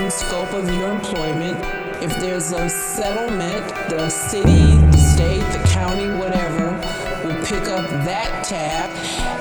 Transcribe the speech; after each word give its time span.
and 0.00 0.12
scope 0.12 0.52
of 0.52 0.68
your 0.74 0.90
employment. 0.90 1.56
If 2.02 2.18
there's 2.18 2.52
a 2.52 2.68
settlement, 2.68 3.66
the 3.88 4.10
city, 4.10 4.76
the 4.76 4.96
state, 4.96 5.40
the 5.52 5.68
county, 5.68 6.08
whatever, 6.18 6.72
will 7.24 7.42
pick 7.46 7.68
up 7.68 7.88
that 8.04 8.44
tab. 8.44 8.90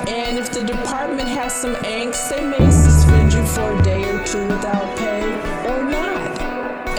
And 0.08 0.38
if 0.38 0.51
the 0.51 0.64
department 0.64 1.28
has 1.28 1.53
some 1.53 1.76
angst, 1.76 2.30
they 2.30 2.45
may 2.45 2.72
suspend 2.72 3.34
you 3.34 3.45
for 3.47 3.78
a 3.78 3.82
day 3.84 4.03
or 4.10 4.24
two 4.24 4.47
without 4.47 4.97
pay 4.97 5.24
or 5.68 5.84
not. 5.84 6.39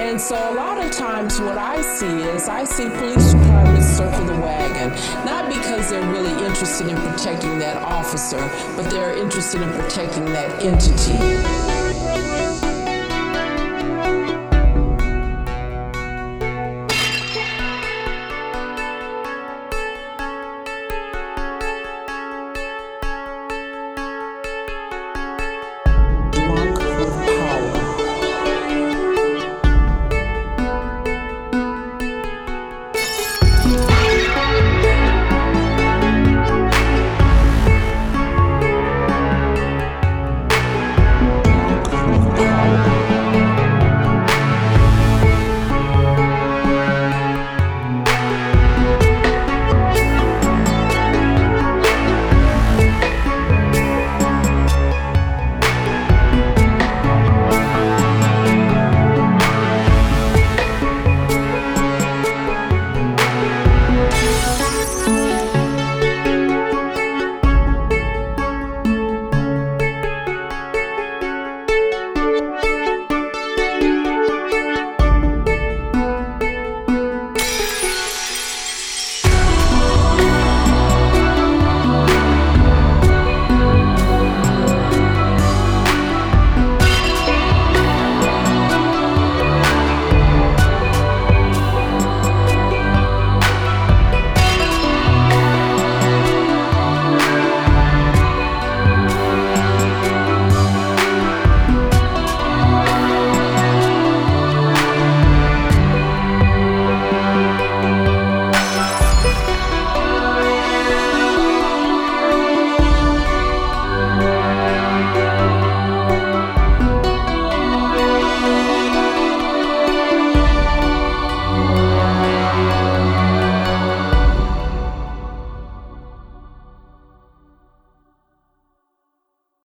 And 0.01 0.21
so 0.21 0.35
a 0.35 0.55
lot 0.55 0.85
of 0.85 0.91
times 0.93 1.41
what 1.41 1.57
I 1.57 1.81
see 1.81 2.23
is 2.23 2.49
I 2.49 2.65
see 2.65 2.89
police 2.91 3.33
departments 3.33 3.87
circle 3.87 4.27
the 4.27 4.39
wagon, 4.39 4.91
not 5.25 5.49
because 5.49 5.89
they're 5.91 6.13
really 6.13 6.33
interested 6.45 6.89
in 6.89 6.97
protecting 6.97 7.59
that 7.61 7.83
officer, 7.83 8.51
but 8.77 8.91
they're 8.91 9.17
interested 9.17 9.63
in 9.63 9.71
protecting 9.73 10.27
that 10.27 10.63
entity. 10.63 11.66